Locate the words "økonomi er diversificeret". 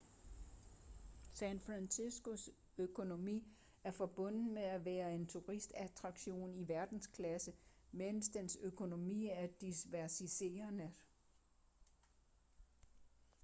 8.61-10.93